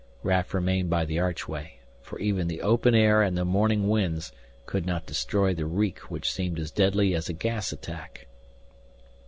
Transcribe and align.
Raf 0.23 0.55
remained 0.55 0.89
by 0.89 1.05
the 1.05 1.19
archway, 1.19 1.77
for 2.01 2.17
even 2.17 2.47
the 2.47 2.63
open 2.63 2.95
air 2.95 3.21
and 3.21 3.37
the 3.37 3.45
morning 3.45 3.87
winds 3.87 4.31
could 4.65 4.83
not 4.83 5.05
destroy 5.05 5.53
the 5.53 5.67
reek 5.67 6.09
which 6.09 6.31
seemed 6.31 6.57
as 6.57 6.71
deadly 6.71 7.13
as 7.13 7.29
a 7.29 7.33
gas 7.33 7.71
attack. 7.71 8.25